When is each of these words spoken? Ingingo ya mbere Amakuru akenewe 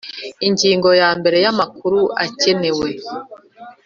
Ingingo 0.47 0.89
ya 1.01 1.09
mbere 1.19 1.37
Amakuru 1.53 1.99
akenewe 2.25 2.89